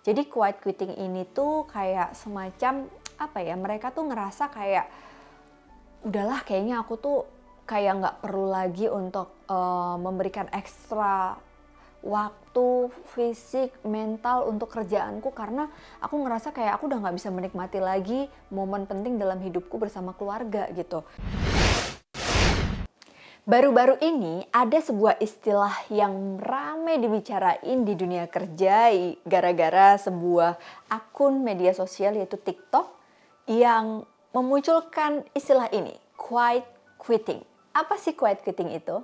Jadi 0.00 0.32
quiet 0.32 0.64
quitting 0.64 0.96
ini 0.96 1.28
tuh 1.28 1.68
kayak 1.68 2.16
semacam 2.16 2.88
apa 3.20 3.38
ya? 3.44 3.52
Mereka 3.56 3.92
tuh 3.92 4.08
ngerasa 4.08 4.48
kayak 4.48 4.88
udahlah 6.08 6.40
kayaknya 6.40 6.80
aku 6.80 6.96
tuh 6.96 7.18
kayak 7.68 8.00
nggak 8.00 8.16
perlu 8.24 8.48
lagi 8.48 8.88
untuk 8.88 9.36
uh, 9.46 10.00
memberikan 10.00 10.48
ekstra 10.50 11.36
waktu 12.00 12.88
fisik 13.12 13.76
mental 13.84 14.48
untuk 14.48 14.72
kerjaanku 14.72 15.36
karena 15.36 15.68
aku 16.00 16.16
ngerasa 16.24 16.56
kayak 16.56 16.80
aku 16.80 16.88
udah 16.88 16.98
nggak 17.04 17.16
bisa 17.20 17.28
menikmati 17.28 17.76
lagi 17.76 18.24
momen 18.48 18.88
penting 18.88 19.20
dalam 19.20 19.36
hidupku 19.36 19.76
bersama 19.76 20.16
keluarga 20.16 20.72
gitu. 20.72 21.04
Baru-baru 23.48 23.96
ini 24.04 24.44
ada 24.52 24.84
sebuah 24.84 25.16
istilah 25.16 25.72
yang 25.88 26.36
ramai 26.36 27.00
dibicarain 27.00 27.88
di 27.88 27.96
dunia 27.96 28.28
kerja 28.28 28.92
gara-gara 29.24 29.96
sebuah 29.96 30.60
akun 30.92 31.40
media 31.40 31.72
sosial 31.72 32.20
yaitu 32.20 32.36
TikTok 32.36 32.92
yang 33.48 34.04
memunculkan 34.36 35.24
istilah 35.32 35.72
ini, 35.72 35.96
quiet 36.20 36.68
quitting. 37.00 37.40
Apa 37.72 37.96
sih 37.96 38.12
quiet 38.12 38.44
quitting 38.44 38.76
itu? 38.76 39.00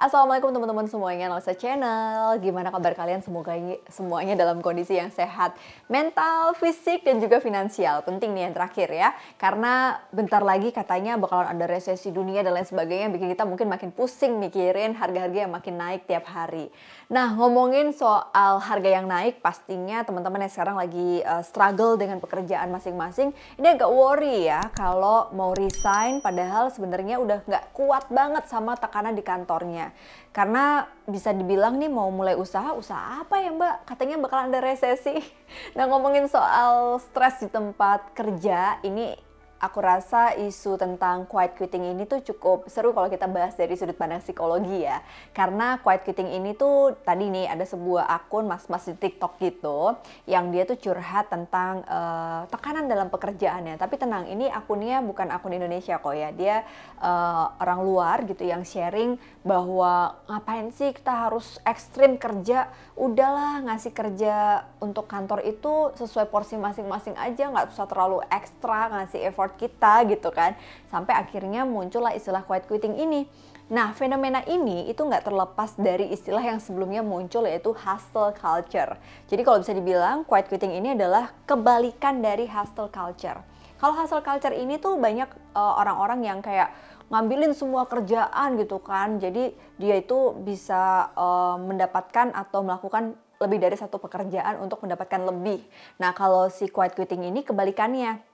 Assalamualaikum 0.00 0.48
teman-teman 0.56 0.88
semuanya. 0.88 1.28
Nalsa 1.28 1.52
Channel. 1.52 2.40
Gimana 2.40 2.72
kabar 2.72 2.96
kalian? 2.96 3.20
Semoga 3.20 3.52
semuanya 3.92 4.32
dalam 4.32 4.64
kondisi 4.64 4.96
yang 4.96 5.12
sehat. 5.12 5.52
Mental, 5.92 6.56
fisik, 6.56 7.04
dan 7.04 7.20
juga 7.20 7.36
finansial. 7.36 8.00
Penting 8.08 8.32
nih 8.32 8.48
yang 8.48 8.56
terakhir 8.56 8.88
ya. 8.88 9.12
Karena 9.36 10.00
bentar 10.08 10.40
lagi 10.40 10.72
katanya 10.72 11.20
bakalan 11.20 11.52
ada 11.52 11.68
resesi 11.68 12.08
dunia 12.16 12.40
dan 12.40 12.56
lain 12.56 12.64
sebagainya 12.64 13.12
Bikin 13.12 13.28
kita 13.36 13.44
mungkin 13.44 13.68
makin 13.68 13.92
pusing 13.92 14.40
mikirin 14.40 14.96
harga-harga 14.96 15.44
yang 15.44 15.52
makin 15.52 15.76
naik 15.76 16.08
tiap 16.08 16.24
hari. 16.32 16.72
Nah 17.12 17.36
ngomongin 17.36 17.92
soal 17.92 18.56
harga 18.56 18.88
yang 18.88 19.04
naik 19.04 19.44
Pastinya 19.44 20.00
teman-teman 20.00 20.48
yang 20.48 20.52
sekarang 20.56 20.80
lagi 20.80 21.20
uh, 21.28 21.44
struggle 21.44 22.00
dengan 22.00 22.24
pekerjaan 22.24 22.72
masing-masing 22.72 23.36
Ini 23.60 23.76
agak 23.76 23.90
worry 23.92 24.48
ya 24.48 24.64
Kalau 24.72 25.28
mau 25.36 25.52
resign 25.52 26.24
padahal 26.24 26.72
sebenarnya 26.72 27.20
udah 27.20 27.44
nggak 27.44 27.64
kuat 27.76 28.08
banget 28.08 28.48
sama 28.48 28.78
tekanan 28.80 29.12
di 29.12 29.20
kantornya 29.26 29.89
karena 30.30 30.86
bisa 31.10 31.34
dibilang 31.34 31.78
nih 31.78 31.90
mau 31.90 32.06
mulai 32.14 32.38
usaha, 32.38 32.70
usaha 32.74 33.26
apa 33.26 33.42
ya 33.42 33.50
mbak? 33.50 33.86
Katanya 33.86 34.16
bakal 34.22 34.46
ada 34.46 34.58
resesi. 34.62 35.18
Nah 35.74 35.90
ngomongin 35.90 36.30
soal 36.30 37.02
stres 37.02 37.42
di 37.42 37.50
tempat 37.50 38.14
kerja, 38.14 38.78
ini 38.86 39.18
aku 39.60 39.78
rasa 39.84 40.32
isu 40.40 40.80
tentang 40.80 41.28
quiet 41.28 41.52
quitting 41.52 41.92
ini 41.92 42.08
tuh 42.08 42.24
cukup 42.24 42.64
seru 42.72 42.96
kalau 42.96 43.12
kita 43.12 43.28
bahas 43.28 43.52
dari 43.52 43.76
sudut 43.76 43.94
pandang 43.94 44.24
psikologi 44.24 44.88
ya. 44.88 45.04
Karena 45.36 45.76
quiet 45.84 46.02
quitting 46.08 46.32
ini 46.32 46.56
tuh 46.56 46.96
tadi 47.04 47.28
nih 47.28 47.44
ada 47.44 47.68
sebuah 47.68 48.08
akun 48.08 48.48
mas-mas 48.48 48.88
di 48.88 48.96
TikTok 48.96 49.36
gitu 49.36 50.00
yang 50.24 50.48
dia 50.48 50.64
tuh 50.64 50.80
curhat 50.80 51.28
tentang 51.28 51.84
uh, 51.84 52.48
tekanan 52.48 52.88
dalam 52.88 53.12
pekerjaannya. 53.12 53.76
Tapi 53.76 54.00
tenang, 54.00 54.24
ini 54.32 54.48
akunnya 54.48 55.04
bukan 55.04 55.28
akun 55.28 55.52
Indonesia 55.52 56.00
kok 56.00 56.16
ya. 56.16 56.32
Dia 56.32 56.64
uh, 57.04 57.52
orang 57.60 57.84
luar 57.84 58.16
gitu 58.24 58.48
yang 58.48 58.64
sharing 58.64 59.20
bahwa 59.44 60.16
ngapain 60.24 60.72
sih 60.72 60.96
kita 60.96 61.28
harus 61.28 61.60
ekstrim 61.68 62.16
kerja? 62.16 62.72
Udahlah 62.96 63.60
ngasih 63.68 63.92
kerja 63.92 64.64
untuk 64.80 65.04
kantor 65.04 65.44
itu 65.44 65.92
sesuai 66.00 66.32
porsi 66.32 66.56
masing-masing 66.56 67.12
aja, 67.20 67.52
nggak 67.52 67.76
usah 67.76 67.84
terlalu 67.84 68.24
ekstra 68.32 68.88
ngasih 68.96 69.28
effort 69.28 69.49
kita 69.56 70.06
gitu 70.10 70.30
kan 70.30 70.54
sampai 70.90 71.16
akhirnya 71.16 71.66
muncullah 71.66 72.12
istilah 72.14 72.44
quiet 72.46 72.66
quitting 72.70 72.98
ini 72.98 73.26
Nah, 73.70 73.94
fenomena 73.94 74.42
ini 74.50 74.90
itu 74.90 74.98
nggak 74.98 75.30
terlepas 75.30 75.78
dari 75.78 76.10
istilah 76.10 76.42
yang 76.42 76.58
sebelumnya 76.58 77.06
muncul 77.06 77.46
yaitu 77.46 77.70
hustle 77.70 78.34
culture. 78.34 78.98
Jadi 79.30 79.46
kalau 79.46 79.62
bisa 79.62 79.70
dibilang 79.70 80.26
quiet 80.26 80.50
quitting 80.50 80.74
ini 80.74 80.98
adalah 80.98 81.30
kebalikan 81.46 82.18
dari 82.18 82.50
hustle 82.50 82.90
culture. 82.90 83.38
Kalau 83.78 83.94
hustle 83.94 84.26
culture 84.26 84.50
ini 84.50 84.82
tuh 84.82 84.98
banyak 84.98 85.30
eh, 85.54 85.74
orang-orang 85.78 86.18
uh, 86.18 86.26
yang 86.34 86.38
kayak 86.42 86.74
ngambilin 87.14 87.54
semua 87.54 87.86
kerjaan 87.86 88.58
gitu 88.58 88.82
kan. 88.82 89.22
Jadi 89.22 89.54
dia 89.78 90.02
itu 90.02 90.34
bisa 90.42 91.14
uh, 91.14 91.54
mendapatkan 91.54 92.34
atau 92.34 92.66
melakukan 92.66 93.14
lebih 93.38 93.62
dari 93.62 93.78
satu 93.78 94.02
pekerjaan 94.02 94.58
untuk 94.58 94.82
mendapatkan 94.82 95.30
lebih. 95.30 95.62
Nah, 96.02 96.10
kalau 96.10 96.50
si 96.50 96.66
quiet 96.66 96.98
quitting 96.98 97.22
ini 97.22 97.46
kebalikannya 97.46 98.29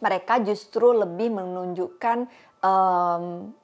mereka 0.00 0.40
justru 0.42 0.92
lebih 0.92 1.32
menunjukkan 1.32 2.28
um, 2.60 3.54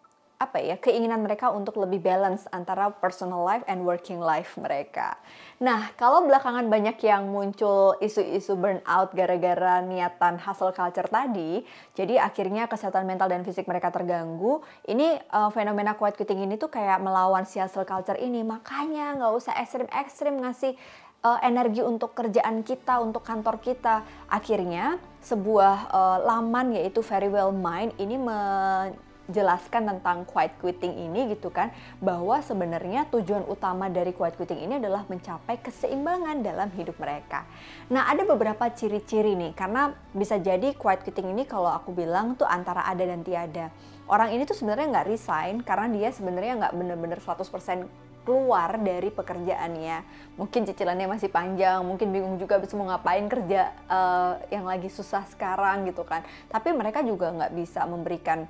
apa 0.42 0.58
ya 0.58 0.74
keinginan 0.74 1.22
mereka 1.22 1.54
untuk 1.54 1.78
lebih 1.78 2.02
balance 2.02 2.50
antara 2.50 2.90
personal 2.90 3.46
life 3.46 3.62
and 3.70 3.86
working 3.86 4.18
life 4.18 4.58
mereka. 4.58 5.14
Nah, 5.62 5.94
kalau 5.94 6.26
belakangan 6.26 6.66
banyak 6.66 6.98
yang 7.06 7.30
muncul 7.30 7.94
isu-isu 8.02 8.58
burnout 8.58 9.14
gara-gara 9.14 9.78
niatan 9.86 10.42
hustle 10.42 10.74
culture 10.74 11.06
tadi, 11.06 11.62
jadi 11.94 12.18
akhirnya 12.26 12.66
kesehatan 12.66 13.06
mental 13.06 13.30
dan 13.30 13.46
fisik 13.46 13.70
mereka 13.70 13.94
terganggu. 13.94 14.66
Ini 14.82 15.22
uh, 15.30 15.54
fenomena 15.54 15.94
quiet 15.94 16.18
quitting 16.18 16.42
ini 16.42 16.58
tuh 16.58 16.74
kayak 16.74 16.98
melawan 16.98 17.46
si 17.46 17.62
hustle 17.62 17.86
culture 17.86 18.18
ini. 18.18 18.42
Makanya 18.42 19.22
nggak 19.22 19.32
usah 19.38 19.54
ekstrim-ekstrim 19.62 20.42
ngasih 20.42 20.74
uh, 21.22 21.38
energi 21.40 21.80
untuk 21.80 22.12
kerjaan 22.12 22.66
kita, 22.66 22.98
untuk 23.00 23.22
kantor 23.22 23.62
kita. 23.62 24.02
Akhirnya 24.28 24.98
sebuah 25.22 25.76
uh, 25.88 26.18
laman 26.26 26.76
yaitu 26.76 27.00
Very 27.00 27.30
Well 27.30 27.54
Mind 27.54 27.94
ini 27.96 28.18
menjelaskan 28.18 29.86
tentang 29.86 30.26
quiet 30.26 30.58
quitting 30.58 30.98
ini 30.98 31.30
gitu 31.30 31.54
kan 31.54 31.70
bahwa 32.02 32.42
sebenarnya 32.42 33.06
tujuan 33.14 33.46
utama 33.46 33.86
dari 33.86 34.10
quiet 34.10 34.34
quitting 34.34 34.66
ini 34.66 34.82
adalah 34.82 35.06
mencapai 35.06 35.62
keseimbangan 35.62 36.42
dalam 36.42 36.68
hidup 36.74 36.98
mereka. 36.98 37.46
Nah, 37.86 38.10
ada 38.10 38.26
beberapa 38.26 38.66
ciri-ciri 38.74 39.38
nih 39.38 39.54
karena 39.54 39.94
bisa 40.10 40.42
jadi 40.42 40.74
quiet 40.74 41.06
quitting 41.06 41.30
ini 41.30 41.46
kalau 41.46 41.70
aku 41.70 41.94
bilang 41.94 42.34
tuh 42.34 42.50
antara 42.50 42.82
ada 42.82 43.06
dan 43.06 43.22
tiada. 43.22 43.70
Orang 44.10 44.34
ini 44.34 44.42
tuh 44.42 44.58
sebenarnya 44.58 44.90
nggak 44.98 45.08
resign 45.08 45.62
karena 45.62 45.86
dia 45.94 46.08
sebenarnya 46.10 46.52
nggak 46.58 46.74
bener-bener 46.74 47.18
100% 47.22 48.11
keluar 48.22 48.78
dari 48.78 49.10
pekerjaannya. 49.10 49.96
Mungkin 50.38 50.64
cicilannya 50.66 51.06
masih 51.10 51.28
panjang, 51.28 51.82
mungkin 51.82 52.10
bingung 52.10 52.38
juga 52.38 52.58
bisa 52.62 52.74
mau 52.78 52.88
ngapain 52.88 53.26
kerja 53.26 53.74
uh, 53.90 54.38
yang 54.48 54.64
lagi 54.66 54.88
susah 54.88 55.26
sekarang 55.28 55.86
gitu 55.90 56.06
kan. 56.06 56.22
Tapi 56.48 56.72
mereka 56.72 57.02
juga 57.02 57.30
nggak 57.34 57.52
bisa 57.52 57.84
memberikan 57.84 58.46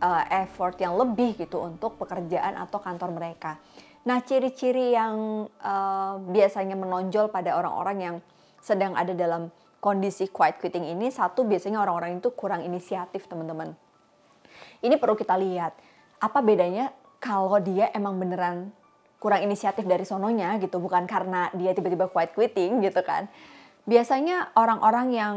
uh, 0.00 0.24
effort 0.30 0.78
yang 0.80 0.96
lebih 0.96 1.36
gitu 1.36 1.62
untuk 1.62 1.98
pekerjaan 2.00 2.56
atau 2.56 2.78
kantor 2.80 3.10
mereka. 3.12 3.58
Nah, 4.06 4.22
ciri-ciri 4.22 4.94
yang 4.94 5.46
uh, 5.50 6.14
biasanya 6.30 6.78
menonjol 6.78 7.26
pada 7.26 7.58
orang-orang 7.58 7.98
yang 7.98 8.16
sedang 8.62 8.94
ada 8.94 9.10
dalam 9.10 9.50
kondisi 9.82 10.30
quiet 10.30 10.62
quitting 10.62 10.86
ini, 10.86 11.10
satu 11.10 11.42
biasanya 11.42 11.82
orang-orang 11.82 12.22
itu 12.22 12.30
kurang 12.30 12.62
inisiatif, 12.62 13.26
teman-teman. 13.26 13.74
Ini 14.78 14.94
perlu 15.02 15.18
kita 15.18 15.34
lihat, 15.34 15.74
apa 16.22 16.38
bedanya 16.38 16.94
kalau 17.18 17.58
dia 17.58 17.90
emang 17.92 18.16
beneran 18.16 18.70
kurang 19.16 19.42
inisiatif 19.42 19.88
dari 19.88 20.04
sononya 20.04 20.60
gitu 20.60 20.76
bukan 20.78 21.08
karena 21.08 21.48
dia 21.56 21.72
tiba-tiba 21.72 22.08
quiet 22.12 22.36
quitting 22.36 22.84
gitu 22.84 23.00
kan. 23.02 23.28
Biasanya 23.86 24.52
orang-orang 24.58 25.06
yang 25.14 25.34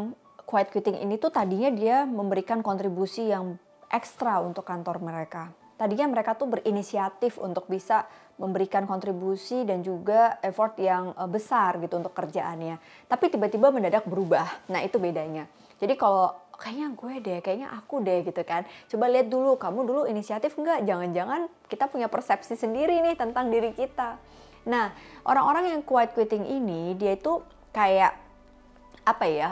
quiet 0.49 0.73
quitting 0.73 0.97
ini 0.97 1.21
tuh 1.21 1.29
tadinya 1.29 1.69
dia 1.69 2.09
memberikan 2.09 2.65
kontribusi 2.65 3.29
yang 3.29 3.61
ekstra 3.93 4.41
untuk 4.41 4.65
kantor 4.65 4.97
mereka. 5.01 5.53
Tadinya 5.79 6.11
mereka 6.11 6.35
tuh 6.35 6.51
berinisiatif 6.51 7.39
untuk 7.39 7.71
bisa 7.71 8.03
memberikan 8.35 8.83
kontribusi 8.83 9.63
dan 9.63 9.79
juga 9.79 10.35
effort 10.43 10.75
yang 10.81 11.15
eh, 11.15 11.29
besar 11.29 11.79
gitu 11.79 12.01
untuk 12.01 12.11
kerjaannya. 12.11 13.07
Tapi 13.07 13.25
tiba-tiba 13.31 13.71
mendadak 13.71 14.03
berubah. 14.09 14.67
Nah 14.67 14.83
itu 14.83 14.99
bedanya. 14.99 15.47
Jadi 15.79 15.95
kalau 15.95 16.35
kayaknya 16.59 16.87
gue 16.93 17.13
deh, 17.23 17.39
kayaknya 17.39 17.71
aku 17.71 18.03
deh 18.03 18.21
gitu 18.27 18.43
kan. 18.43 18.67
Coba 18.91 19.07
lihat 19.07 19.31
dulu, 19.31 19.55
kamu 19.55 19.79
dulu 19.87 20.01
inisiatif 20.05 20.59
nggak? 20.59 20.83
Jangan-jangan 20.83 21.47
kita 21.71 21.87
punya 21.87 22.11
persepsi 22.11 22.59
sendiri 22.59 22.99
nih 22.99 23.15
tentang 23.15 23.47
diri 23.47 23.71
kita. 23.71 24.19
Nah, 24.67 24.91
orang-orang 25.23 25.73
yang 25.73 25.81
quiet 25.81 26.11
quitting 26.11 26.43
ini, 26.43 26.93
dia 26.99 27.15
itu 27.15 27.39
kayak 27.71 28.13
apa 29.07 29.25
ya, 29.25 29.49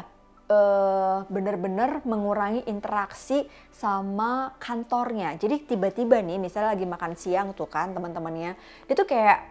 uh, 0.52 1.24
bener-bener 1.32 2.04
mengurangi 2.04 2.68
interaksi 2.68 3.48
sama 3.72 4.54
kantornya. 4.60 5.40
Jadi 5.40 5.64
tiba-tiba 5.64 6.20
nih, 6.20 6.38
misalnya 6.38 6.76
lagi 6.76 6.86
makan 6.86 7.14
siang 7.16 7.56
tuh 7.56 7.72
kan 7.72 7.96
teman-temannya, 7.96 8.60
dia 8.86 8.96
tuh 8.96 9.08
kayak 9.08 9.48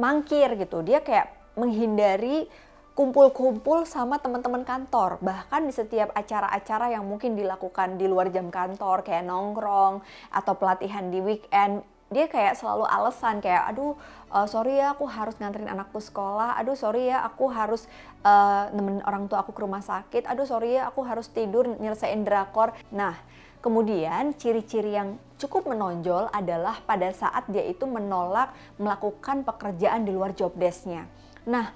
mangkir 0.00 0.56
gitu. 0.56 0.80
Dia 0.80 1.04
kayak 1.04 1.54
menghindari 1.54 2.48
kumpul-kumpul 2.94 3.82
sama 3.84 4.22
teman-teman 4.22 4.62
kantor. 4.62 5.18
Bahkan 5.18 5.66
di 5.66 5.74
setiap 5.74 6.14
acara-acara 6.14 6.94
yang 6.94 7.02
mungkin 7.06 7.34
dilakukan 7.34 7.98
di 7.98 8.06
luar 8.06 8.30
jam 8.30 8.48
kantor 8.48 9.02
kayak 9.02 9.26
nongkrong 9.26 10.02
atau 10.30 10.52
pelatihan 10.54 11.10
di 11.10 11.18
weekend 11.18 11.82
dia 12.12 12.30
kayak 12.30 12.54
selalu 12.54 12.86
alasan 12.86 13.42
kayak 13.42 13.74
aduh 13.74 13.98
uh, 14.30 14.46
sorry 14.46 14.78
ya 14.78 14.94
aku 14.94 15.02
harus 15.10 15.34
nganterin 15.34 15.66
anakku 15.66 15.98
sekolah. 15.98 16.54
Aduh 16.62 16.78
sorry 16.78 17.10
ya 17.10 17.26
aku 17.26 17.50
harus 17.50 17.90
uh, 18.22 18.70
nemenin 18.70 19.02
orang 19.02 19.26
tua 19.26 19.42
aku 19.42 19.50
ke 19.50 19.60
rumah 19.66 19.82
sakit. 19.82 20.30
Aduh 20.30 20.46
sorry 20.46 20.78
ya 20.78 20.86
aku 20.86 21.02
harus 21.02 21.26
tidur 21.26 21.66
nyelesain 21.66 22.22
drakor. 22.22 22.70
Nah 22.94 23.18
Kemudian 23.64 24.36
ciri-ciri 24.36 24.92
yang 24.92 25.16
cukup 25.40 25.64
menonjol 25.72 26.28
adalah 26.36 26.84
pada 26.84 27.08
saat 27.16 27.48
dia 27.48 27.64
itu 27.64 27.88
menolak 27.88 28.52
melakukan 28.76 29.40
pekerjaan 29.40 30.04
di 30.04 30.12
luar 30.12 30.36
job 30.36 30.52
desk-nya. 30.52 31.08
Nah, 31.48 31.72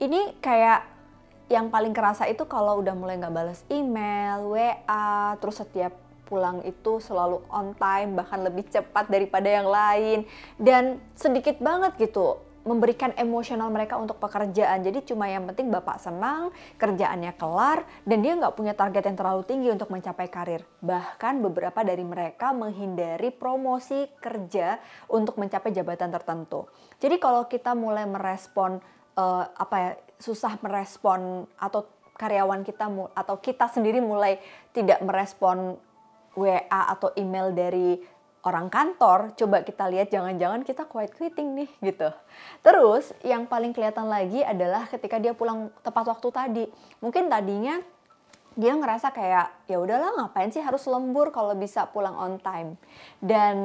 ini 0.00 0.34
kayak 0.40 0.88
yang 1.52 1.68
paling 1.68 1.92
kerasa 1.92 2.24
itu 2.30 2.46
kalau 2.46 2.80
udah 2.80 2.94
mulai 2.96 3.18
nggak 3.18 3.34
balas 3.34 3.60
email, 3.68 4.48
WA, 4.48 5.36
terus 5.42 5.60
setiap 5.60 5.92
pulang 6.30 6.62
itu 6.62 7.02
selalu 7.02 7.42
on 7.50 7.74
time 7.74 8.14
bahkan 8.14 8.38
lebih 8.40 8.70
cepat 8.70 9.10
daripada 9.10 9.50
yang 9.50 9.66
lain. 9.66 10.24
Dan 10.56 11.02
sedikit 11.18 11.58
banget 11.58 11.98
gitu 11.98 12.38
memberikan 12.60 13.10
emosional 13.16 13.72
mereka 13.72 13.96
untuk 13.96 14.20
pekerjaan. 14.20 14.84
Jadi 14.84 15.02
cuma 15.10 15.26
yang 15.26 15.48
penting 15.48 15.72
bapak 15.72 15.98
senang 15.98 16.52
kerjaannya 16.76 17.32
kelar 17.34 17.82
dan 18.04 18.18
dia 18.20 18.36
nggak 18.36 18.54
punya 18.54 18.76
target 18.76 19.10
yang 19.10 19.16
terlalu 19.16 19.42
tinggi 19.48 19.68
untuk 19.72 19.88
mencapai 19.90 20.28
karir. 20.28 20.62
Bahkan 20.84 21.40
beberapa 21.40 21.80
dari 21.80 22.04
mereka 22.04 22.52
menghindari 22.52 23.32
promosi 23.32 24.06
kerja 24.20 24.78
untuk 25.10 25.40
mencapai 25.40 25.72
jabatan 25.72 26.12
tertentu. 26.12 26.68
Jadi 27.00 27.16
kalau 27.16 27.48
kita 27.48 27.72
mulai 27.72 28.04
merespon 28.04 28.78
uh, 29.16 29.44
apa 29.56 29.76
ya 29.78 29.92
susah 30.20 30.60
merespon 30.60 31.48
atau 31.56 31.88
karyawan 32.20 32.60
kita 32.60 32.92
atau 33.16 33.36
kita 33.40 33.72
sendiri 33.72 34.04
mulai 34.04 34.36
tidak 34.76 35.00
merespon 35.00 35.80
WA 36.36 36.82
atau 36.92 37.10
email 37.16 37.50
dari 37.50 37.96
orang 38.40 38.72
kantor, 38.72 39.36
coba 39.36 39.60
kita 39.60 39.84
lihat 39.88 40.08
jangan-jangan 40.08 40.64
kita 40.64 40.88
quiet 40.88 41.12
quitting 41.12 41.64
nih 41.64 41.70
gitu. 41.84 42.08
Terus 42.64 43.12
yang 43.20 43.44
paling 43.44 43.76
kelihatan 43.76 44.08
lagi 44.08 44.40
adalah 44.40 44.88
ketika 44.88 45.20
dia 45.20 45.36
pulang 45.36 45.68
tepat 45.84 46.04
waktu 46.08 46.28
tadi. 46.32 46.64
Mungkin 47.04 47.28
tadinya 47.28 47.80
dia 48.56 48.72
ngerasa 48.74 49.12
kayak 49.12 49.68
ya 49.68 49.76
udahlah 49.78 50.16
ngapain 50.16 50.50
sih 50.50 50.64
harus 50.64 50.82
lembur 50.88 51.30
kalau 51.32 51.52
bisa 51.52 51.84
pulang 51.92 52.16
on 52.16 52.40
time. 52.40 52.80
Dan 53.20 53.56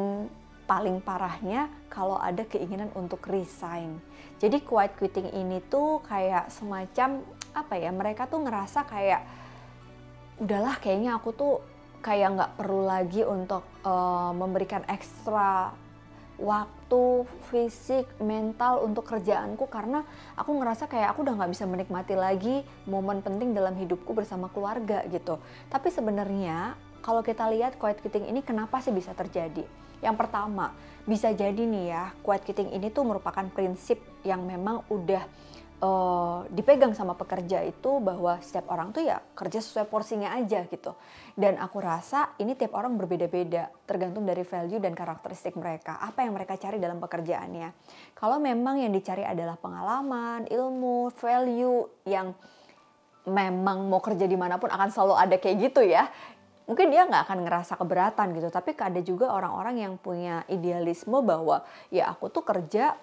paling 0.65 1.01
parahnya 1.01 1.69
kalau 1.87 2.17
ada 2.17 2.43
keinginan 2.45 2.89
untuk 2.97 3.25
resign. 3.29 4.01
Jadi 4.41 4.61
quiet 4.65 4.97
quitting 4.97 5.31
ini 5.31 5.61
tuh 5.69 6.03
kayak 6.03 6.51
semacam 6.51 7.23
apa 7.55 7.73
ya? 7.77 7.89
Mereka 7.93 8.27
tuh 8.27 8.43
ngerasa 8.43 8.83
kayak 8.89 9.21
udahlah 10.41 10.75
kayaknya 10.83 11.15
aku 11.15 11.31
tuh 11.31 11.53
kayak 12.03 12.37
nggak 12.37 12.51
perlu 12.59 12.85
lagi 12.85 13.23
untuk 13.23 13.63
uh, 13.87 14.35
memberikan 14.35 14.83
ekstra 14.85 15.73
waktu 16.35 17.23
fisik 17.47 18.05
mental 18.19 18.83
untuk 18.83 19.07
kerjaanku 19.07 19.71
karena 19.71 20.03
aku 20.35 20.51
ngerasa 20.59 20.91
kayak 20.91 21.15
aku 21.15 21.23
udah 21.23 21.35
nggak 21.39 21.51
bisa 21.55 21.63
menikmati 21.63 22.15
lagi 22.19 22.67
momen 22.85 23.23
penting 23.23 23.55
dalam 23.55 23.71
hidupku 23.79 24.11
bersama 24.11 24.51
keluarga 24.51 25.07
gitu 25.07 25.39
tapi 25.71 25.87
sebenarnya 25.87 26.75
kalau 26.99 27.23
kita 27.23 27.47
lihat 27.47 27.79
quiet 27.79 28.03
quitting 28.03 28.27
ini 28.27 28.43
kenapa 28.43 28.83
sih 28.83 28.91
bisa 28.91 29.15
terjadi 29.15 29.63
yang 30.03 30.15
pertama 30.15 30.75
bisa 31.05 31.29
jadi 31.31 31.59
nih 31.59 31.85
ya 31.93 32.03
quiet 32.25 32.43
quitting 32.43 32.73
ini 32.73 32.89
tuh 32.89 33.05
merupakan 33.05 33.45
prinsip 33.53 34.01
yang 34.25 34.41
memang 34.41 34.81
udah 34.89 35.23
uh, 35.85 36.39
dipegang 36.51 36.95
sama 36.95 37.17
pekerja 37.17 37.63
itu 37.65 37.99
bahwa 37.99 38.39
setiap 38.39 38.71
orang 38.71 38.89
tuh 38.95 39.03
ya 39.03 39.19
kerja 39.35 39.59
sesuai 39.59 39.85
porsinya 39.89 40.33
aja 40.33 40.63
gitu. 40.69 40.95
Dan 41.35 41.59
aku 41.59 41.77
rasa 41.83 42.33
ini 42.39 42.55
tiap 42.55 42.77
orang 42.77 42.95
berbeda-beda 42.95 43.71
tergantung 43.83 44.23
dari 44.23 44.41
value 44.41 44.79
dan 44.79 44.95
karakteristik 44.95 45.57
mereka. 45.57 45.99
Apa 45.99 46.23
yang 46.23 46.33
mereka 46.35 46.55
cari 46.55 46.79
dalam 46.79 47.01
pekerjaannya. 47.01 47.69
Kalau 48.15 48.39
memang 48.39 48.79
yang 48.79 48.93
dicari 48.93 49.21
adalah 49.21 49.59
pengalaman, 49.59 50.47
ilmu, 50.47 51.11
value 51.13 51.85
yang 52.07 52.31
memang 53.25 53.89
mau 53.89 53.97
kerja 53.97 54.29
di 54.29 54.37
mana 54.37 54.61
pun 54.61 54.69
akan 54.69 54.89
selalu 54.93 55.13
ada 55.17 55.35
kayak 55.41 55.57
gitu 55.57 55.81
ya 55.81 56.05
mungkin 56.65 56.89
dia 56.93 57.05
nggak 57.05 57.29
akan 57.29 57.39
ngerasa 57.45 57.73
keberatan 57.77 58.33
gitu. 58.37 58.49
Tapi 58.49 58.77
ada 58.77 59.01
juga 59.01 59.31
orang-orang 59.33 59.81
yang 59.81 59.93
punya 59.97 60.43
idealisme 60.51 61.21
bahwa 61.21 61.65
ya 61.89 62.11
aku 62.11 62.29
tuh 62.29 62.43
kerja 62.45 62.97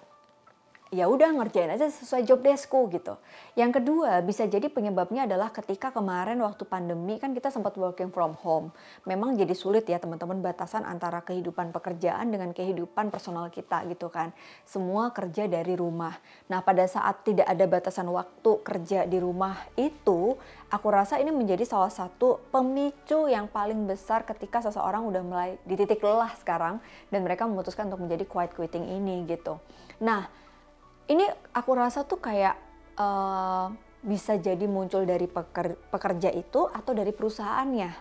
ya 0.93 1.09
udah 1.09 1.33
ngerjain 1.33 1.73
aja 1.73 1.89
sesuai 1.89 2.21
job 2.29 2.45
deskku 2.45 2.85
gitu. 2.93 3.17
Yang 3.57 3.81
kedua 3.81 4.21
bisa 4.21 4.45
jadi 4.45 4.69
penyebabnya 4.69 5.25
adalah 5.25 5.49
ketika 5.49 5.89
kemarin 5.89 6.37
waktu 6.45 6.69
pandemi 6.69 7.17
kan 7.17 7.33
kita 7.33 7.49
sempat 7.49 7.73
working 7.73 8.13
from 8.13 8.37
home. 8.45 8.69
Memang 9.09 9.33
jadi 9.33 9.57
sulit 9.57 9.89
ya 9.89 9.97
teman-teman 9.97 10.37
batasan 10.45 10.85
antara 10.85 11.25
kehidupan 11.25 11.73
pekerjaan 11.73 12.29
dengan 12.29 12.53
kehidupan 12.53 13.09
personal 13.09 13.49
kita 13.49 13.81
gitu 13.89 14.13
kan. 14.13 14.29
Semua 14.69 15.09
kerja 15.09 15.49
dari 15.49 15.73
rumah. 15.73 16.13
Nah 16.45 16.61
pada 16.61 16.85
saat 16.85 17.25
tidak 17.25 17.49
ada 17.49 17.65
batasan 17.65 18.05
waktu 18.13 18.61
kerja 18.61 19.09
di 19.09 19.17
rumah 19.17 19.65
itu, 19.73 20.37
aku 20.69 20.87
rasa 20.93 21.17
ini 21.17 21.33
menjadi 21.33 21.65
salah 21.65 21.89
satu 21.89 22.37
pemicu 22.53 23.25
yang 23.25 23.49
paling 23.49 23.89
besar 23.89 24.29
ketika 24.29 24.61
seseorang 24.61 25.01
udah 25.09 25.25
mulai 25.25 25.49
di 25.65 25.73
titik 25.73 26.05
lelah 26.05 26.29
sekarang 26.37 26.77
dan 27.09 27.25
mereka 27.25 27.49
memutuskan 27.49 27.89
untuk 27.89 28.05
menjadi 28.05 28.29
quiet 28.29 28.53
quitting 28.53 28.85
ini 28.85 29.25
gitu. 29.25 29.57
Nah, 29.97 30.43
ini 31.07 31.25
aku 31.51 31.71
rasa 31.75 32.07
tuh 32.07 32.19
kayak 32.19 32.55
uh, 32.95 33.71
bisa 34.03 34.35
jadi 34.35 34.67
muncul 34.67 35.07
dari 35.07 35.31
peker, 35.31 35.79
pekerja 35.91 36.29
itu 36.31 36.67
atau 36.67 36.91
dari 36.91 37.15
perusahaannya. 37.15 37.91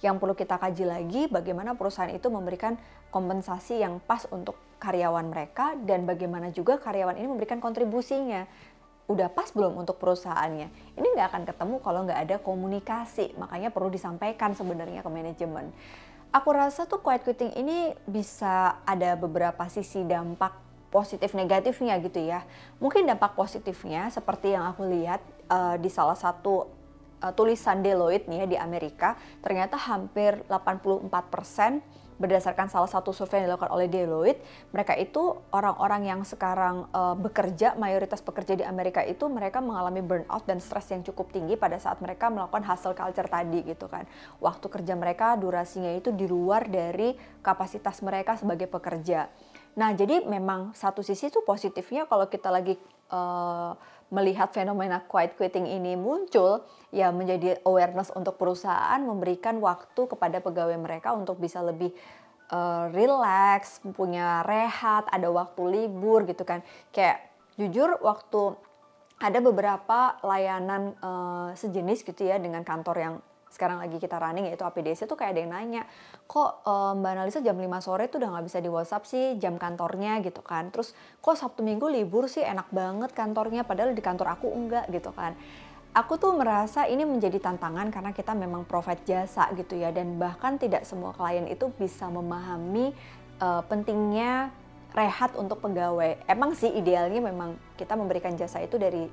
Yang 0.00 0.16
perlu 0.16 0.32
kita 0.32 0.56
kaji 0.56 0.84
lagi 0.88 1.22
bagaimana 1.28 1.76
perusahaan 1.76 2.08
itu 2.08 2.32
memberikan 2.32 2.80
kompensasi 3.12 3.84
yang 3.84 4.00
pas 4.00 4.24
untuk 4.32 4.56
karyawan 4.80 5.28
mereka 5.28 5.76
dan 5.84 6.08
bagaimana 6.08 6.48
juga 6.48 6.80
karyawan 6.80 7.20
ini 7.20 7.28
memberikan 7.28 7.60
kontribusinya. 7.60 8.48
Udah 9.12 9.28
pas 9.28 9.52
belum 9.52 9.76
untuk 9.76 10.00
perusahaannya? 10.00 10.96
Ini 10.96 11.06
nggak 11.18 11.28
akan 11.34 11.44
ketemu 11.44 11.76
kalau 11.84 12.00
nggak 12.08 12.20
ada 12.24 12.36
komunikasi, 12.40 13.36
makanya 13.36 13.68
perlu 13.68 13.92
disampaikan 13.92 14.56
sebenarnya 14.56 15.04
ke 15.04 15.10
manajemen. 15.12 15.68
Aku 16.30 16.54
rasa 16.54 16.86
tuh 16.86 17.02
quiet 17.02 17.26
quitting 17.26 17.52
ini 17.58 17.92
bisa 18.06 18.80
ada 18.86 19.18
beberapa 19.18 19.66
sisi 19.66 20.06
dampak 20.06 20.69
positif 20.90 21.32
negatifnya 21.38 21.96
gitu 22.02 22.20
ya. 22.20 22.42
Mungkin 22.82 23.06
dampak 23.06 23.38
positifnya 23.38 24.10
seperti 24.10 24.52
yang 24.52 24.66
aku 24.66 24.84
lihat 24.84 25.22
uh, 25.46 25.78
di 25.78 25.88
salah 25.88 26.18
satu 26.18 26.66
uh, 27.22 27.32
tulisan 27.32 27.80
Deloitte 27.80 28.26
nih 28.26 28.44
ya 28.44 28.46
di 28.46 28.58
Amerika, 28.58 29.14
ternyata 29.40 29.78
hampir 29.78 30.42
84% 30.50 31.10
berdasarkan 32.20 32.68
salah 32.68 32.86
satu 32.86 33.16
survei 33.16 33.40
yang 33.40 33.48
dilakukan 33.48 33.72
oleh 33.72 33.88
Deloitte, 33.88 34.44
mereka 34.76 34.92
itu 34.92 35.40
orang-orang 35.56 36.04
yang 36.04 36.20
sekarang 36.20 36.84
uh, 36.92 37.16
bekerja, 37.16 37.80
mayoritas 37.80 38.20
pekerja 38.20 38.60
di 38.60 38.64
Amerika 38.68 39.00
itu 39.00 39.24
mereka 39.32 39.64
mengalami 39.64 40.04
burnout 40.04 40.44
dan 40.44 40.60
stres 40.60 40.92
yang 40.92 41.00
cukup 41.00 41.32
tinggi 41.32 41.56
pada 41.56 41.80
saat 41.80 41.96
mereka 42.04 42.28
melakukan 42.28 42.60
hustle 42.68 42.92
culture 42.92 43.24
tadi 43.24 43.64
gitu 43.64 43.88
kan. 43.88 44.04
Waktu 44.36 44.66
kerja 44.68 44.92
mereka 45.00 45.32
durasinya 45.40 45.96
itu 45.96 46.12
di 46.12 46.28
luar 46.28 46.68
dari 46.68 47.16
kapasitas 47.40 48.04
mereka 48.04 48.36
sebagai 48.36 48.68
pekerja. 48.68 49.32
Nah, 49.78 49.94
jadi 49.94 50.26
memang 50.26 50.74
satu 50.74 51.04
sisi 51.04 51.30
itu 51.30 51.42
positifnya 51.46 52.06
kalau 52.10 52.26
kita 52.26 52.50
lagi 52.50 52.74
uh, 53.14 53.74
melihat 54.10 54.50
fenomena 54.50 55.02
quiet 55.06 55.38
quitting 55.38 55.70
ini 55.70 55.94
muncul, 55.94 56.66
ya 56.90 57.14
menjadi 57.14 57.62
awareness 57.62 58.10
untuk 58.10 58.34
perusahaan 58.34 58.98
memberikan 58.98 59.62
waktu 59.62 60.10
kepada 60.10 60.42
pegawai 60.42 60.74
mereka 60.74 61.14
untuk 61.14 61.38
bisa 61.38 61.62
lebih 61.62 61.94
uh, 62.50 62.90
relax, 62.90 63.78
punya 63.94 64.42
rehat, 64.42 65.06
ada 65.14 65.30
waktu 65.30 65.62
libur 65.62 66.26
gitu 66.26 66.42
kan. 66.42 66.66
Kayak 66.90 67.22
jujur 67.54 68.02
waktu 68.02 68.58
ada 69.20 69.38
beberapa 69.38 70.18
layanan 70.26 70.96
uh, 70.98 71.50
sejenis 71.54 72.02
gitu 72.02 72.26
ya 72.26 72.40
dengan 72.42 72.66
kantor 72.66 72.96
yang 72.98 73.14
sekarang 73.50 73.82
lagi 73.82 73.98
kita 73.98 74.16
running 74.16 74.46
yaitu 74.46 74.62
APDC 74.62 75.10
tuh 75.10 75.18
kayak 75.18 75.34
ada 75.34 75.40
yang 75.42 75.52
nanya 75.52 75.82
kok 76.30 76.62
um, 76.62 77.02
Mbak 77.02 77.10
Analisa 77.18 77.40
jam 77.42 77.58
5 77.58 77.66
sore 77.82 78.06
tuh 78.06 78.22
udah 78.22 78.30
nggak 78.38 78.46
bisa 78.46 78.58
di 78.62 78.70
WhatsApp 78.70 79.04
sih 79.10 79.34
jam 79.42 79.58
kantornya? 79.58 80.22
Gitu 80.22 80.40
kan. 80.40 80.70
Terus 80.70 80.94
kok 81.18 81.34
Sabtu 81.34 81.66
Minggu 81.66 81.90
libur 81.90 82.30
sih? 82.30 82.46
Enak 82.46 82.70
banget 82.70 83.10
kantornya 83.10 83.66
padahal 83.66 83.92
di 83.92 84.00
kantor 84.00 84.38
aku 84.38 84.46
enggak 84.54 84.86
gitu 84.94 85.10
kan. 85.10 85.34
Aku 85.90 86.22
tuh 86.22 86.38
merasa 86.38 86.86
ini 86.86 87.02
menjadi 87.02 87.42
tantangan 87.42 87.90
karena 87.90 88.14
kita 88.14 88.30
memang 88.30 88.62
provide 88.62 89.02
jasa 89.02 89.50
gitu 89.58 89.74
ya 89.74 89.90
dan 89.90 90.22
bahkan 90.22 90.54
tidak 90.54 90.86
semua 90.86 91.10
klien 91.10 91.50
itu 91.50 91.66
bisa 91.74 92.06
memahami 92.06 92.94
uh, 93.42 93.66
pentingnya 93.66 94.54
rehat 94.94 95.34
untuk 95.34 95.58
pegawai. 95.58 96.14
Emang 96.30 96.54
sih 96.54 96.70
idealnya 96.70 97.18
memang 97.18 97.58
kita 97.74 97.98
memberikan 97.98 98.38
jasa 98.38 98.62
itu 98.62 98.78
dari 98.78 99.10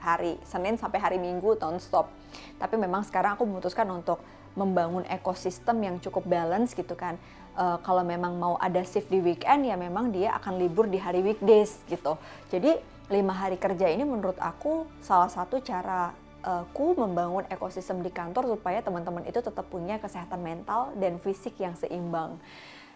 hari 0.00 0.38
Senin 0.44 0.76
sampai 0.76 0.98
hari 1.00 1.18
Minggu 1.20 1.56
non-stop. 1.60 2.08
Tapi 2.56 2.74
memang 2.76 3.04
sekarang 3.04 3.36
aku 3.38 3.44
memutuskan 3.48 3.88
untuk 3.92 4.20
membangun 4.56 5.04
ekosistem 5.06 5.84
yang 5.84 5.96
cukup 6.00 6.24
balance 6.24 6.72
gitu 6.72 6.96
kan. 6.96 7.20
Uh, 7.56 7.80
kalau 7.80 8.04
memang 8.04 8.36
mau 8.36 8.60
ada 8.60 8.84
shift 8.84 9.08
di 9.08 9.16
weekend 9.20 9.64
ya 9.64 9.80
memang 9.80 10.12
dia 10.12 10.36
akan 10.36 10.60
libur 10.60 10.88
di 10.88 11.00
hari 11.00 11.24
weekdays 11.24 11.80
gitu. 11.88 12.20
Jadi 12.52 12.76
lima 13.08 13.32
hari 13.32 13.56
kerja 13.56 13.88
ini 13.88 14.04
menurut 14.04 14.36
aku 14.36 14.84
salah 15.00 15.30
satu 15.30 15.62
cara 15.62 16.12
aku 16.46 16.94
membangun 16.94 17.42
ekosistem 17.50 18.06
di 18.06 18.10
kantor 18.14 18.54
supaya 18.54 18.78
teman-teman 18.78 19.26
itu 19.26 19.42
tetap 19.42 19.66
punya 19.66 19.98
kesehatan 19.98 20.38
mental 20.46 20.94
dan 20.94 21.18
fisik 21.18 21.58
yang 21.58 21.74
seimbang. 21.74 22.38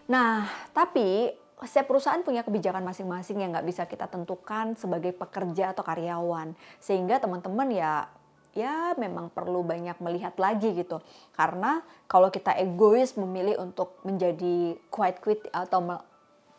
Nah, 0.06 0.46
tapi 0.70 1.34
setiap 1.64 1.92
perusahaan 1.92 2.20
punya 2.24 2.40
kebijakan 2.40 2.84
masing-masing 2.84 3.44
yang 3.44 3.52
nggak 3.52 3.68
bisa 3.68 3.82
kita 3.84 4.08
tentukan 4.08 4.76
sebagai 4.76 5.12
pekerja 5.12 5.76
atau 5.76 5.84
karyawan. 5.84 6.56
Sehingga 6.80 7.20
teman-teman 7.20 7.68
ya 7.72 8.08
ya 8.50 8.98
memang 8.98 9.30
perlu 9.30 9.62
banyak 9.62 9.98
melihat 10.02 10.34
lagi 10.40 10.74
gitu. 10.74 10.98
Karena 11.36 11.84
kalau 12.10 12.32
kita 12.32 12.56
egois 12.58 13.14
memilih 13.14 13.60
untuk 13.62 14.00
menjadi 14.02 14.74
quiet 14.90 15.22
quit 15.22 15.46
atau 15.52 16.00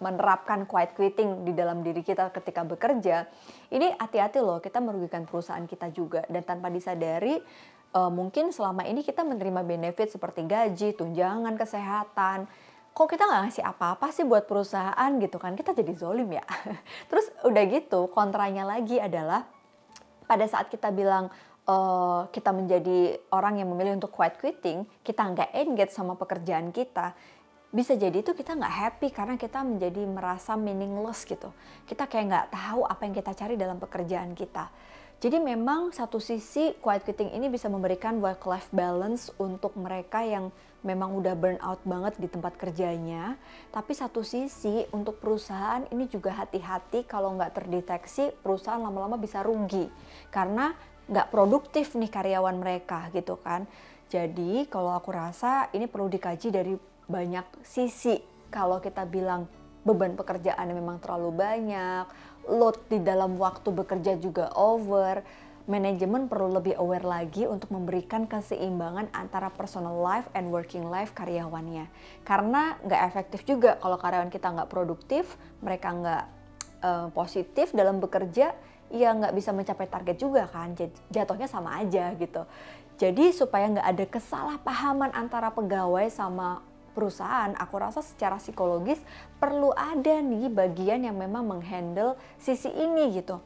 menerapkan 0.02 0.66
quiet 0.66 0.98
quitting 0.98 1.46
di 1.46 1.54
dalam 1.54 1.86
diri 1.86 2.02
kita 2.02 2.34
ketika 2.34 2.66
bekerja, 2.66 3.30
ini 3.70 3.94
hati-hati 3.98 4.42
loh, 4.42 4.58
kita 4.58 4.82
merugikan 4.82 5.30
perusahaan 5.30 5.66
kita 5.68 5.94
juga 5.94 6.26
dan 6.26 6.42
tanpa 6.42 6.74
disadari 6.74 7.38
uh, 7.96 8.12
mungkin 8.12 8.50
selama 8.50 8.88
ini 8.88 9.04
kita 9.04 9.22
menerima 9.22 9.62
benefit 9.64 10.16
seperti 10.16 10.48
gaji, 10.48 10.96
tunjangan 10.96 11.56
kesehatan, 11.60 12.48
kok 12.92 13.08
kita 13.08 13.24
nggak 13.24 13.42
ngasih 13.48 13.64
apa-apa 13.64 14.12
sih 14.12 14.28
buat 14.28 14.46
perusahaan 14.46 15.12
gitu 15.20 15.38
kan 15.40 15.56
kita 15.56 15.72
jadi 15.72 15.94
zolim 15.96 16.32
ya 16.36 16.46
terus 17.10 17.32
udah 17.48 17.64
gitu 17.72 18.12
kontranya 18.12 18.68
lagi 18.68 19.00
adalah 19.00 19.48
pada 20.28 20.44
saat 20.48 20.68
kita 20.68 20.92
bilang 20.92 21.32
uh, 21.68 22.28
kita 22.32 22.52
menjadi 22.52 23.20
orang 23.32 23.64
yang 23.64 23.72
memilih 23.72 24.00
untuk 24.00 24.12
quiet 24.12 24.36
quitting 24.40 24.84
kita 25.08 25.24
nggak 25.24 25.50
engage 25.56 25.96
sama 25.96 26.20
pekerjaan 26.20 26.76
kita 26.76 27.16
bisa 27.72 27.96
jadi 27.96 28.20
itu 28.20 28.36
kita 28.36 28.52
nggak 28.60 28.76
happy 28.84 29.08
karena 29.16 29.40
kita 29.40 29.64
menjadi 29.64 30.04
merasa 30.04 30.60
meaningless 30.60 31.24
gitu. 31.24 31.56
Kita 31.88 32.04
kayak 32.04 32.26
nggak 32.28 32.48
tahu 32.52 32.84
apa 32.84 33.02
yang 33.08 33.16
kita 33.16 33.32
cari 33.32 33.56
dalam 33.56 33.80
pekerjaan 33.80 34.36
kita. 34.36 34.68
Jadi 35.24 35.40
memang 35.40 35.96
satu 35.96 36.20
sisi 36.20 36.76
quiet 36.84 37.08
quitting 37.08 37.32
ini 37.32 37.48
bisa 37.48 37.72
memberikan 37.72 38.20
work 38.20 38.44
life 38.44 38.68
balance 38.76 39.32
untuk 39.40 39.72
mereka 39.80 40.20
yang 40.20 40.52
memang 40.82 41.14
udah 41.18 41.38
burn 41.38 41.62
out 41.62 41.82
banget 41.86 42.18
di 42.18 42.28
tempat 42.30 42.58
kerjanya. 42.58 43.38
Tapi 43.70 43.94
satu 43.94 44.26
sisi 44.26 44.86
untuk 44.94 45.22
perusahaan 45.22 45.86
ini 45.94 46.10
juga 46.10 46.34
hati-hati 46.36 47.06
kalau 47.06 47.38
nggak 47.38 47.62
terdeteksi 47.62 48.34
perusahaan 48.42 48.82
lama-lama 48.82 49.18
bisa 49.18 49.46
rugi 49.46 49.88
karena 50.34 50.74
nggak 51.10 51.30
produktif 51.30 51.94
nih 51.98 52.10
karyawan 52.10 52.58
mereka 52.58 53.10
gitu 53.14 53.38
kan. 53.38 53.66
Jadi 54.12 54.68
kalau 54.68 54.92
aku 54.92 55.16
rasa 55.16 55.72
ini 55.72 55.88
perlu 55.88 56.12
dikaji 56.12 56.48
dari 56.52 56.74
banyak 57.08 57.64
sisi. 57.64 58.20
Kalau 58.52 58.84
kita 58.84 59.08
bilang 59.08 59.48
beban 59.88 60.14
pekerjaan 60.14 60.68
memang 60.76 61.00
terlalu 61.00 61.32
banyak, 61.32 62.06
load 62.52 62.78
di 62.92 63.00
dalam 63.02 63.40
waktu 63.40 63.72
bekerja 63.72 64.20
juga 64.20 64.52
over, 64.54 65.24
manajemen 65.70 66.26
perlu 66.26 66.58
lebih 66.58 66.78
aware 66.78 67.06
lagi 67.06 67.46
untuk 67.46 67.70
memberikan 67.70 68.26
keseimbangan 68.26 69.12
antara 69.14 69.54
personal 69.54 70.00
life 70.02 70.26
and 70.34 70.50
working 70.50 70.88
life 70.90 71.14
karyawannya. 71.14 71.90
Karena 72.26 72.78
nggak 72.82 73.02
efektif 73.12 73.46
juga 73.46 73.78
kalau 73.78 73.98
karyawan 73.98 74.34
kita 74.34 74.50
nggak 74.50 74.70
produktif, 74.72 75.38
mereka 75.62 75.88
nggak 75.94 76.24
uh, 76.82 77.08
positif 77.14 77.74
dalam 77.74 78.02
bekerja, 78.02 78.54
ya 78.90 79.10
nggak 79.14 79.34
bisa 79.38 79.54
mencapai 79.54 79.88
target 79.90 80.18
juga 80.18 80.50
kan. 80.50 80.74
Jatuhnya 81.14 81.46
sama 81.46 81.78
aja 81.78 82.14
gitu. 82.18 82.46
Jadi 83.02 83.34
supaya 83.34 83.66
nggak 83.66 83.88
ada 83.88 84.06
kesalahpahaman 84.06 85.12
antara 85.18 85.50
pegawai 85.50 86.06
sama 86.14 86.62
perusahaan, 86.92 87.56
aku 87.56 87.76
rasa 87.80 88.04
secara 88.04 88.36
psikologis 88.36 89.00
perlu 89.40 89.72
ada 89.72 90.20
nih 90.20 90.52
bagian 90.52 91.08
yang 91.08 91.16
memang 91.16 91.48
menghandle 91.48 92.20
sisi 92.36 92.68
ini 92.68 93.16
gitu. 93.16 93.40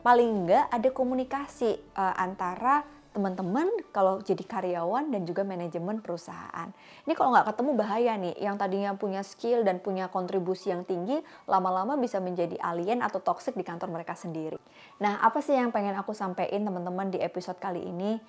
Paling 0.00 0.44
enggak 0.44 0.64
ada 0.72 0.88
komunikasi 0.88 1.76
uh, 1.92 2.14
antara 2.16 2.88
teman-teman 3.10 3.66
kalau 3.90 4.22
jadi 4.22 4.40
karyawan 4.46 5.10
dan 5.10 5.26
juga 5.26 5.42
manajemen 5.42 5.98
perusahaan. 5.98 6.70
Ini 7.04 7.12
kalau 7.18 7.34
nggak 7.34 7.52
ketemu 7.52 7.70
bahaya 7.74 8.12
nih, 8.14 8.34
yang 8.38 8.54
tadinya 8.54 8.94
punya 8.94 9.26
skill 9.26 9.66
dan 9.66 9.82
punya 9.82 10.06
kontribusi 10.06 10.70
yang 10.70 10.86
tinggi, 10.86 11.18
lama-lama 11.50 11.98
bisa 11.98 12.22
menjadi 12.22 12.54
alien 12.62 13.02
atau 13.02 13.18
toxic 13.18 13.58
di 13.58 13.66
kantor 13.66 13.90
mereka 13.90 14.14
sendiri. 14.14 14.56
Nah, 15.02 15.18
apa 15.20 15.42
sih 15.42 15.58
yang 15.58 15.74
pengen 15.74 15.98
aku 15.98 16.14
sampaikan 16.14 16.62
teman-teman 16.62 17.10
di 17.10 17.18
episode 17.18 17.58
kali 17.58 17.82
ini? 17.82 18.22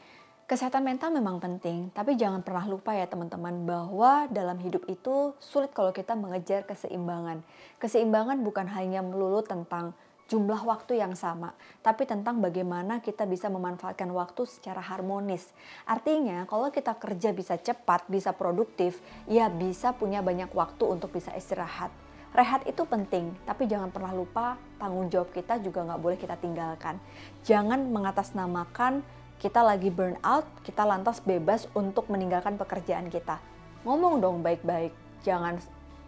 Kesehatan 0.50 0.84
mental 0.84 1.16
memang 1.16 1.40
penting, 1.40 1.96
tapi 1.96 2.20
jangan 2.20 2.44
pernah 2.44 2.68
lupa 2.68 2.92
ya 2.92 3.08
teman-teman 3.08 3.64
bahwa 3.64 4.28
dalam 4.28 4.60
hidup 4.60 4.84
itu 4.92 5.32
sulit 5.40 5.72
kalau 5.72 5.96
kita 5.96 6.12
mengejar 6.18 6.68
keseimbangan. 6.68 7.40
Keseimbangan 7.80 8.44
bukan 8.44 8.68
hanya 8.68 9.00
melulu 9.00 9.46
tentang 9.48 9.96
jumlah 10.32 10.64
waktu 10.64 11.04
yang 11.04 11.12
sama, 11.12 11.52
tapi 11.84 12.08
tentang 12.08 12.40
bagaimana 12.40 13.04
kita 13.04 13.28
bisa 13.28 13.52
memanfaatkan 13.52 14.08
waktu 14.16 14.48
secara 14.48 14.80
harmonis. 14.80 15.52
Artinya, 15.84 16.48
kalau 16.48 16.72
kita 16.72 16.96
kerja 16.96 17.36
bisa 17.36 17.60
cepat, 17.60 18.08
bisa 18.08 18.32
produktif, 18.32 19.04
ya 19.28 19.52
bisa 19.52 19.92
punya 19.92 20.24
banyak 20.24 20.48
waktu 20.56 20.88
untuk 20.88 21.12
bisa 21.12 21.36
istirahat. 21.36 21.92
Rehat 22.32 22.64
itu 22.64 22.88
penting, 22.88 23.36
tapi 23.44 23.68
jangan 23.68 23.92
pernah 23.92 24.16
lupa 24.16 24.56
tanggung 24.80 25.12
jawab 25.12 25.36
kita 25.36 25.60
juga 25.60 25.84
nggak 25.84 26.00
boleh 26.00 26.16
kita 26.16 26.40
tinggalkan. 26.40 26.96
Jangan 27.44 27.92
mengatasnamakan 27.92 29.04
kita 29.36 29.60
lagi 29.60 29.92
burn 29.92 30.16
out, 30.24 30.48
kita 30.64 30.88
lantas 30.88 31.20
bebas 31.20 31.68
untuk 31.76 32.08
meninggalkan 32.08 32.56
pekerjaan 32.56 33.12
kita. 33.12 33.36
Ngomong 33.84 34.24
dong 34.24 34.40
baik-baik, 34.40 34.96
jangan 35.28 35.60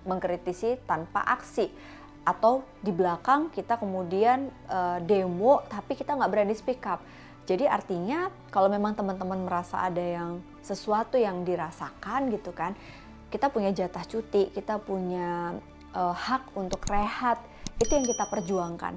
mengkritisi 0.07 0.79
tanpa 0.87 1.27
aksi. 1.27 1.67
Atau 2.23 2.63
di 2.79 2.95
belakang 2.95 3.51
kita 3.51 3.75
kemudian 3.75 4.47
uh, 4.71 4.99
demo 5.03 5.63
tapi 5.67 5.95
kita 5.99 6.15
nggak 6.15 6.31
berani 6.31 6.55
speak 6.55 6.83
up. 6.87 7.03
Jadi 7.43 7.67
artinya 7.67 8.31
kalau 8.47 8.71
memang 8.71 8.95
teman-teman 8.95 9.43
merasa 9.43 9.83
ada 9.83 9.99
yang 9.99 10.39
sesuatu 10.63 11.19
yang 11.19 11.43
dirasakan 11.43 12.31
gitu 12.31 12.55
kan, 12.55 12.71
kita 13.27 13.51
punya 13.51 13.75
jatah 13.75 14.07
cuti, 14.07 14.47
kita 14.55 14.79
punya 14.79 15.59
uh, 15.91 16.15
hak 16.15 16.55
untuk 16.55 16.79
rehat, 16.87 17.43
itu 17.83 17.91
yang 17.91 18.07
kita 18.07 18.23
perjuangkan 18.31 18.95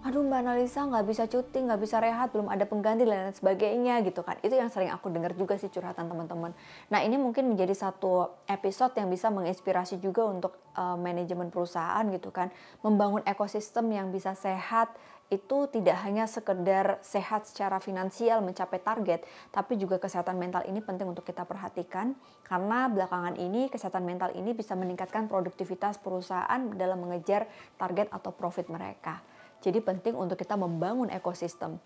aduh 0.00 0.24
Mbak 0.24 0.40
Analisa 0.40 0.80
nggak 0.88 1.06
bisa 1.06 1.24
cuti, 1.28 1.60
nggak 1.60 1.80
bisa 1.80 2.00
rehat, 2.00 2.32
belum 2.32 2.48
ada 2.48 2.64
pengganti 2.64 3.04
dan 3.04 3.28
lain 3.28 3.36
sebagainya 3.36 4.00
gitu 4.00 4.24
kan. 4.24 4.40
Itu 4.40 4.56
yang 4.56 4.72
sering 4.72 4.88
aku 4.88 5.12
dengar 5.12 5.36
juga 5.36 5.60
sih 5.60 5.68
curhatan 5.68 6.08
teman-teman. 6.08 6.56
Nah 6.88 7.04
ini 7.04 7.20
mungkin 7.20 7.52
menjadi 7.52 7.76
satu 7.76 8.32
episode 8.48 8.96
yang 8.96 9.12
bisa 9.12 9.28
menginspirasi 9.28 10.00
juga 10.00 10.24
untuk 10.24 10.56
uh, 10.72 10.96
manajemen 10.96 11.52
perusahaan 11.52 12.00
gitu 12.08 12.32
kan. 12.32 12.48
Membangun 12.80 13.20
ekosistem 13.28 13.92
yang 13.92 14.08
bisa 14.08 14.32
sehat 14.32 14.88
itu 15.30 15.70
tidak 15.70 15.94
hanya 16.02 16.26
sekedar 16.26 16.98
sehat 17.06 17.46
secara 17.46 17.78
finansial 17.78 18.42
mencapai 18.42 18.82
target, 18.82 19.22
tapi 19.54 19.78
juga 19.78 20.00
kesehatan 20.02 20.34
mental 20.34 20.66
ini 20.66 20.82
penting 20.82 21.06
untuk 21.06 21.22
kita 21.22 21.46
perhatikan 21.46 22.18
karena 22.42 22.90
belakangan 22.90 23.38
ini 23.38 23.70
kesehatan 23.70 24.02
mental 24.02 24.34
ini 24.34 24.50
bisa 24.56 24.74
meningkatkan 24.74 25.30
produktivitas 25.30 26.02
perusahaan 26.02 26.72
dalam 26.74 26.98
mengejar 27.06 27.46
target 27.78 28.10
atau 28.10 28.34
profit 28.34 28.66
mereka. 28.66 29.22
Jadi 29.60 29.78
penting 29.84 30.16
untuk 30.16 30.40
kita 30.40 30.56
membangun 30.56 31.12
ekosistem. 31.12 31.76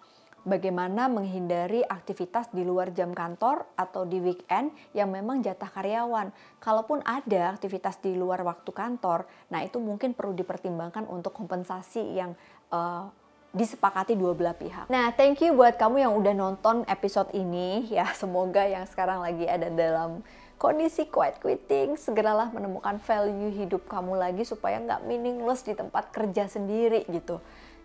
Bagaimana 0.44 1.08
menghindari 1.08 1.80
aktivitas 1.80 2.52
di 2.52 2.68
luar 2.68 2.92
jam 2.92 3.16
kantor 3.16 3.64
atau 3.80 4.04
di 4.04 4.20
weekend 4.20 4.76
yang 4.92 5.08
memang 5.08 5.40
jatah 5.40 5.72
karyawan. 5.72 6.28
Kalaupun 6.60 7.00
ada 7.00 7.56
aktivitas 7.56 7.96
di 8.04 8.12
luar 8.12 8.44
waktu 8.44 8.68
kantor, 8.68 9.24
nah 9.48 9.64
itu 9.64 9.80
mungkin 9.80 10.12
perlu 10.12 10.36
dipertimbangkan 10.36 11.08
untuk 11.08 11.32
kompensasi 11.32 12.20
yang 12.20 12.36
uh, 12.68 13.08
disepakati 13.56 14.20
dua 14.20 14.36
belah 14.36 14.52
pihak. 14.52 14.84
Nah, 14.92 15.16
thank 15.16 15.40
you 15.40 15.56
buat 15.56 15.80
kamu 15.80 16.04
yang 16.04 16.12
udah 16.12 16.34
nonton 16.36 16.84
episode 16.92 17.32
ini 17.32 17.88
ya. 17.88 18.12
Semoga 18.20 18.68
yang 18.68 18.84
sekarang 18.84 19.24
lagi 19.24 19.48
ada 19.48 19.72
dalam 19.72 20.20
kondisi 20.60 21.08
quiet 21.08 21.40
quitting, 21.40 21.96
segeralah 21.96 22.52
menemukan 22.52 23.00
value 23.00 23.48
hidup 23.48 23.88
kamu 23.88 24.20
lagi 24.20 24.44
supaya 24.44 24.76
nggak 24.76 25.08
meaningless 25.08 25.64
di 25.64 25.72
tempat 25.72 26.12
kerja 26.12 26.52
sendiri 26.52 27.08
gitu 27.08 27.40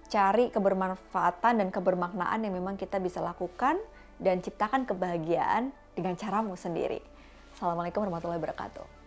cari 0.09 0.49
kebermanfaatan 0.49 1.61
dan 1.61 1.69
kebermaknaan 1.69 2.41
yang 2.41 2.53
memang 2.57 2.75
kita 2.75 2.97
bisa 2.97 3.21
lakukan 3.21 3.77
dan 4.17 4.41
ciptakan 4.41 4.83
kebahagiaan 4.89 5.71
dengan 5.93 6.17
caramu 6.17 6.57
sendiri. 6.57 6.99
Assalamualaikum 7.55 8.03
warahmatullahi 8.03 8.41
wabarakatuh. 8.41 8.98